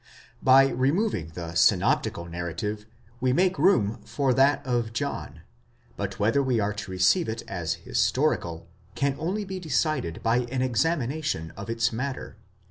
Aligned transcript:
By 0.41 0.67
removing 0.69 1.27
the 1.35 1.53
synoptical 1.53 2.25
narrative 2.25 2.87
we 3.19 3.33
make 3.33 3.59
room 3.59 4.01
for 4.03 4.33
that 4.33 4.65
of 4.65 4.93
John; 4.93 5.41
but 5.95 6.17
whether 6.17 6.41
we 6.41 6.59
are 6.59 6.73
to 6.73 6.89
receive 6.89 7.29
it 7.29 7.43
as 7.47 7.75
historical, 7.75 8.67
can 8.95 9.15
only 9.19 9.45
be 9.45 9.59
decided 9.59 10.23
by 10.23 10.37
an 10.37 10.61
examina 10.61 11.23
tion 11.23 11.51
of 11.55 11.69
its 11.69 11.93
matter. 11.93 12.35